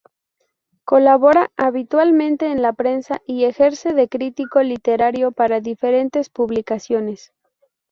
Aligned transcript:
Colabora 0.83 1.51
habitualmente 1.57 2.47
en 2.47 2.63
la 2.63 2.73
prensa 2.73 3.21
y 3.27 3.43
ejerce 3.45 3.93
de 3.93 4.09
crítico 4.09 4.63
literario 4.63 5.31
para 5.31 5.59
diferentes 5.61 6.27
publicaciones. 6.31 7.31